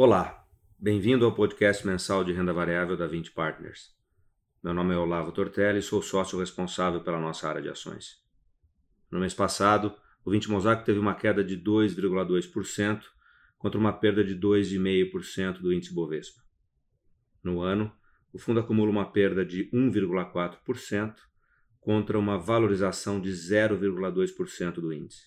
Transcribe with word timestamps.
Olá, 0.00 0.46
bem-vindo 0.78 1.24
ao 1.24 1.34
podcast 1.34 1.84
mensal 1.84 2.22
de 2.22 2.32
renda 2.32 2.52
variável 2.52 2.96
da 2.96 3.04
20 3.04 3.32
Partners. 3.32 3.96
Meu 4.62 4.72
nome 4.72 4.94
é 4.94 4.96
Olavo 4.96 5.32
Tortelli 5.32 5.80
e 5.80 5.82
sou 5.82 6.00
sócio 6.00 6.38
responsável 6.38 7.00
pela 7.00 7.18
nossa 7.18 7.48
área 7.48 7.60
de 7.60 7.68
ações. 7.68 8.22
No 9.10 9.18
mês 9.18 9.34
passado, 9.34 9.92
o 10.24 10.30
20 10.30 10.52
Mosaic 10.52 10.84
teve 10.84 11.00
uma 11.00 11.16
queda 11.16 11.42
de 11.42 11.60
2,2% 11.60 13.02
contra 13.58 13.76
uma 13.76 13.92
perda 13.92 14.22
de 14.22 14.36
2,5% 14.36 15.58
do 15.58 15.72
índice 15.72 15.92
Bovespa. 15.92 16.42
No 17.42 17.60
ano, 17.60 17.92
o 18.32 18.38
fundo 18.38 18.60
acumula 18.60 18.92
uma 18.92 19.10
perda 19.10 19.44
de 19.44 19.68
1,4% 19.72 21.16
contra 21.80 22.16
uma 22.16 22.38
valorização 22.38 23.20
de 23.20 23.32
0,2% 23.32 24.74
do 24.74 24.92
índice. 24.92 25.24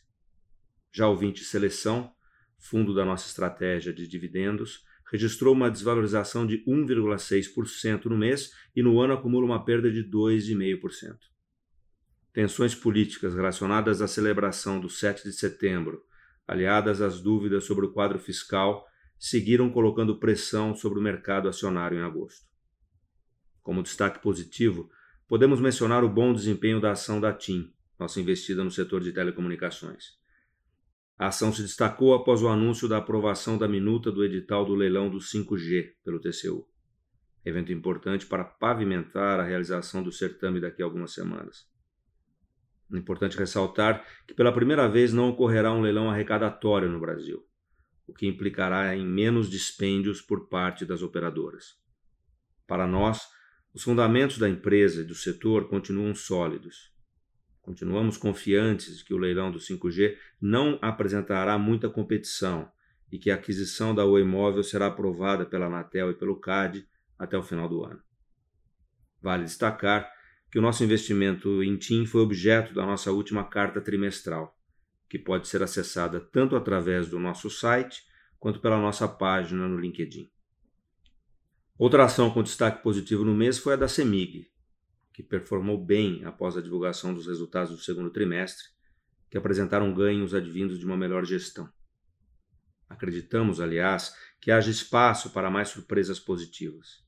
Já 0.93 1.09
o 1.09 1.17
20 1.17 1.43
Seleção 1.43 2.15
fundo 2.61 2.93
da 2.93 3.03
nossa 3.03 3.27
estratégia 3.27 3.91
de 3.91 4.07
dividendos, 4.07 4.85
registrou 5.11 5.53
uma 5.53 5.69
desvalorização 5.69 6.47
de 6.47 6.63
1,6% 6.65 8.05
no 8.05 8.17
mês 8.17 8.53
e 8.73 8.81
no 8.81 9.01
ano 9.01 9.13
acumula 9.13 9.45
uma 9.45 9.65
perda 9.65 9.91
de 9.91 10.03
2,5%. 10.03 11.17
Tensões 12.31 12.73
políticas 12.73 13.35
relacionadas 13.35 14.01
à 14.01 14.07
celebração 14.07 14.79
do 14.79 14.89
7 14.89 15.23
de 15.23 15.33
setembro, 15.33 16.01
aliadas 16.47 17.01
às 17.01 17.19
dúvidas 17.19 17.65
sobre 17.65 17.85
o 17.85 17.91
quadro 17.91 18.17
fiscal, 18.19 18.87
seguiram 19.19 19.69
colocando 19.69 20.17
pressão 20.17 20.73
sobre 20.73 20.99
o 20.99 21.01
mercado 21.01 21.49
acionário 21.49 21.97
em 21.97 22.01
agosto. 22.01 22.45
Como 23.61 23.83
destaque 23.83 24.21
positivo, 24.21 24.89
podemos 25.27 25.59
mencionar 25.59 26.03
o 26.03 26.09
bom 26.09 26.33
desempenho 26.33 26.79
da 26.79 26.91
ação 26.91 27.19
da 27.19 27.33
TIM, 27.33 27.71
nossa 27.99 28.19
investida 28.21 28.63
no 28.63 28.71
setor 28.71 29.01
de 29.01 29.11
telecomunicações. 29.11 30.20
A 31.21 31.27
ação 31.27 31.53
se 31.53 31.61
destacou 31.61 32.15
após 32.15 32.41
o 32.41 32.47
anúncio 32.47 32.87
da 32.87 32.97
aprovação 32.97 33.55
da 33.55 33.67
minuta 33.67 34.11
do 34.11 34.25
edital 34.25 34.65
do 34.65 34.73
leilão 34.73 35.07
do 35.07 35.19
5G 35.19 35.91
pelo 36.03 36.19
TCU. 36.19 36.67
Evento 37.45 37.71
importante 37.71 38.25
para 38.25 38.43
pavimentar 38.43 39.39
a 39.39 39.43
realização 39.43 40.01
do 40.01 40.11
certame 40.11 40.59
daqui 40.59 40.81
a 40.81 40.85
algumas 40.85 41.13
semanas. 41.13 41.69
Importante 42.91 43.37
ressaltar 43.37 44.03
que 44.27 44.33
pela 44.33 44.51
primeira 44.51 44.89
vez 44.89 45.13
não 45.13 45.29
ocorrerá 45.29 45.71
um 45.71 45.81
leilão 45.81 46.09
arrecadatório 46.09 46.89
no 46.89 46.99
Brasil, 46.99 47.45
o 48.07 48.13
que 48.15 48.25
implicará 48.25 48.95
em 48.95 49.05
menos 49.05 49.47
dispêndios 49.47 50.21
por 50.23 50.49
parte 50.49 50.87
das 50.87 51.03
operadoras. 51.03 51.79
Para 52.65 52.87
nós, 52.87 53.21
os 53.75 53.83
fundamentos 53.83 54.39
da 54.39 54.49
empresa 54.49 55.01
e 55.01 55.05
do 55.05 55.13
setor 55.13 55.69
continuam 55.69 56.15
sólidos 56.15 56.91
Continuamos 57.61 58.17
confiantes 58.17 58.97
de 58.97 59.05
que 59.05 59.13
o 59.13 59.17
leilão 59.17 59.51
do 59.51 59.59
5G 59.59 60.17
não 60.41 60.79
apresentará 60.81 61.57
muita 61.59 61.89
competição 61.89 62.71
e 63.11 63.19
que 63.19 63.29
a 63.29 63.35
aquisição 63.35 63.93
da 63.93 64.03
Oi 64.03 64.23
Móvel 64.23 64.63
será 64.63 64.87
aprovada 64.87 65.45
pela 65.45 65.67
Anatel 65.67 66.11
e 66.11 66.15
pelo 66.15 66.39
CAD 66.39 66.87
até 67.19 67.37
o 67.37 67.43
final 67.43 67.69
do 67.69 67.83
ano. 67.83 68.01
Vale 69.21 69.43
destacar 69.43 70.11
que 70.51 70.57
o 70.57 70.61
nosso 70.61 70.83
investimento 70.83 71.63
em 71.63 71.77
TIM 71.77 72.05
foi 72.05 72.21
objeto 72.21 72.73
da 72.73 72.85
nossa 72.85 73.11
última 73.11 73.43
carta 73.43 73.79
trimestral, 73.79 74.57
que 75.07 75.19
pode 75.19 75.47
ser 75.47 75.61
acessada 75.61 76.19
tanto 76.19 76.55
através 76.55 77.09
do 77.09 77.19
nosso 77.19 77.49
site 77.49 78.03
quanto 78.39 78.59
pela 78.59 78.77
nossa 78.77 79.07
página 79.07 79.67
no 79.67 79.79
LinkedIn. 79.79 80.29
Outra 81.77 82.05
ação 82.05 82.31
com 82.31 82.41
destaque 82.41 82.81
positivo 82.81 83.23
no 83.23 83.35
mês 83.35 83.59
foi 83.59 83.73
a 83.73 83.77
da 83.77 83.87
CEMIG, 83.87 84.49
que 85.13 85.21
performou 85.21 85.77
bem 85.77 86.23
após 86.25 86.55
a 86.55 86.61
divulgação 86.61 87.13
dos 87.13 87.27
resultados 87.27 87.71
do 87.71 87.77
segundo 87.77 88.09
trimestre, 88.09 88.65
que 89.29 89.37
apresentaram 89.37 89.93
ganhos 89.93 90.33
advindos 90.33 90.77
de 90.79 90.85
uma 90.85 90.97
melhor 90.97 91.25
gestão. 91.25 91.69
Acreditamos, 92.89 93.61
aliás, 93.61 94.13
que 94.39 94.51
haja 94.51 94.69
espaço 94.69 95.29
para 95.31 95.49
mais 95.49 95.69
surpresas 95.69 96.19
positivas. 96.19 97.03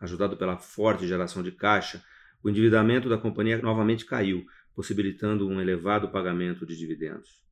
Ajudado 0.00 0.36
pela 0.36 0.56
forte 0.56 1.06
geração 1.06 1.42
de 1.42 1.52
caixa, 1.52 2.04
o 2.42 2.48
endividamento 2.48 3.08
da 3.08 3.18
companhia 3.18 3.58
novamente 3.58 4.04
caiu, 4.04 4.44
possibilitando 4.74 5.48
um 5.48 5.60
elevado 5.60 6.10
pagamento 6.10 6.64
de 6.64 6.76
dividendos. 6.76 7.42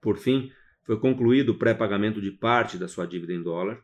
Por 0.00 0.16
fim, 0.16 0.52
foi 0.84 0.98
concluído 0.98 1.50
o 1.50 1.58
pré-pagamento 1.58 2.20
de 2.20 2.30
parte 2.30 2.76
da 2.76 2.88
sua 2.88 3.06
dívida 3.06 3.32
em 3.32 3.42
dólar, 3.42 3.80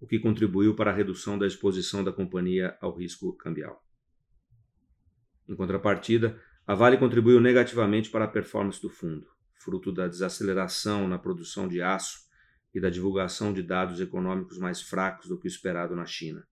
o 0.00 0.06
que 0.06 0.18
contribuiu 0.18 0.74
para 0.74 0.90
a 0.90 0.94
redução 0.94 1.38
da 1.38 1.46
exposição 1.46 2.02
da 2.02 2.12
companhia 2.12 2.76
ao 2.80 2.96
risco 2.96 3.32
cambial. 3.36 3.84
Em 5.50 5.56
contrapartida, 5.56 6.40
a 6.64 6.76
Vale 6.76 6.96
contribuiu 6.96 7.40
negativamente 7.40 8.08
para 8.08 8.24
a 8.24 8.28
performance 8.28 8.80
do 8.80 8.88
fundo, 8.88 9.26
fruto 9.52 9.90
da 9.90 10.06
desaceleração 10.06 11.08
na 11.08 11.18
produção 11.18 11.66
de 11.66 11.82
aço 11.82 12.20
e 12.72 12.80
da 12.80 12.88
divulgação 12.88 13.52
de 13.52 13.60
dados 13.60 14.00
econômicos 14.00 14.58
mais 14.58 14.80
fracos 14.80 15.28
do 15.28 15.36
que 15.36 15.48
o 15.48 15.50
esperado 15.50 15.96
na 15.96 16.06
China. 16.06 16.46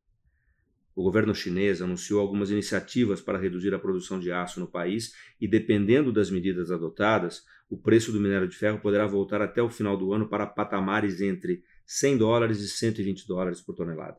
O 0.97 1.03
governo 1.05 1.33
chinês 1.33 1.81
anunciou 1.81 2.21
algumas 2.21 2.51
iniciativas 2.51 3.21
para 3.21 3.39
reduzir 3.39 3.73
a 3.73 3.79
produção 3.79 4.19
de 4.19 4.33
aço 4.33 4.59
no 4.59 4.67
país 4.67 5.15
e, 5.41 5.47
dependendo 5.47 6.13
das 6.13 6.29
medidas 6.29 6.73
adotadas, 6.73 7.45
o 7.71 7.79
preço 7.79 8.11
do 8.11 8.19
minério 8.19 8.49
de 8.49 8.57
ferro 8.57 8.81
poderá 8.81 9.07
voltar 9.07 9.41
até 9.41 9.63
o 9.63 9.71
final 9.71 9.97
do 9.97 10.13
ano 10.13 10.29
para 10.29 10.45
patamares 10.45 11.21
entre 11.21 11.63
100 11.87 12.19
dólares 12.19 12.59
e 12.59 12.69
120 12.69 13.29
dólares 13.29 13.61
por 13.61 13.77
tonelada. 13.77 14.19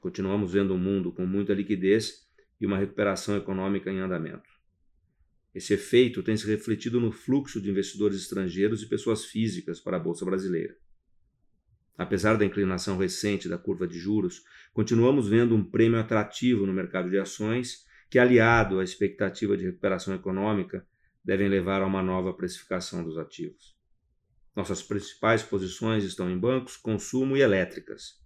Continuamos 0.00 0.52
vendo 0.52 0.72
um 0.72 0.78
mundo 0.78 1.10
com 1.10 1.26
muita 1.26 1.52
liquidez 1.52 2.24
e 2.60 2.66
uma 2.66 2.78
recuperação 2.78 3.36
econômica 3.36 3.90
em 3.90 3.98
andamento. 3.98 4.48
Esse 5.54 5.74
efeito 5.74 6.22
tem 6.22 6.36
se 6.36 6.46
refletido 6.46 7.00
no 7.00 7.12
fluxo 7.12 7.60
de 7.60 7.70
investidores 7.70 8.16
estrangeiros 8.18 8.82
e 8.82 8.88
pessoas 8.88 9.24
físicas 9.24 9.80
para 9.80 9.96
a 9.96 10.00
Bolsa 10.00 10.24
Brasileira. 10.24 10.76
Apesar 11.96 12.36
da 12.36 12.44
inclinação 12.44 12.98
recente 12.98 13.48
da 13.48 13.56
curva 13.56 13.86
de 13.86 13.96
juros, 13.98 14.42
continuamos 14.72 15.28
vendo 15.28 15.54
um 15.54 15.62
prêmio 15.62 16.00
atrativo 16.00 16.66
no 16.66 16.72
mercado 16.72 17.08
de 17.08 17.18
ações 17.18 17.86
que, 18.10 18.18
aliado 18.18 18.80
à 18.80 18.84
expectativa 18.84 19.56
de 19.56 19.64
recuperação 19.64 20.12
econômica, 20.12 20.84
devem 21.24 21.48
levar 21.48 21.82
a 21.82 21.86
uma 21.86 22.02
nova 22.02 22.34
precificação 22.34 23.04
dos 23.04 23.16
ativos. 23.16 23.76
Nossas 24.56 24.82
principais 24.82 25.42
posições 25.42 26.04
estão 26.04 26.28
em 26.30 26.38
bancos, 26.38 26.76
consumo 26.76 27.36
e 27.36 27.40
elétricas. 27.40 28.20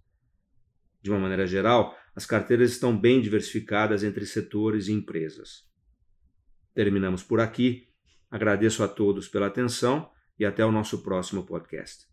De 1.01 1.09
uma 1.09 1.19
maneira 1.19 1.47
geral, 1.47 1.97
as 2.19 2.25
carteiras 2.25 2.71
estão 2.71 2.99
bem 2.99 3.21
diversificadas 3.21 4.03
entre 4.03 4.25
setores 4.25 4.89
e 4.89 4.91
empresas. 4.91 5.65
Terminamos 6.75 7.23
por 7.23 7.39
aqui. 7.39 7.87
Agradeço 8.29 8.83
a 8.83 8.89
todos 8.89 9.29
pela 9.29 9.47
atenção 9.47 10.11
e 10.37 10.45
até 10.45 10.65
o 10.65 10.69
nosso 10.69 11.01
próximo 11.01 11.45
podcast. 11.45 12.07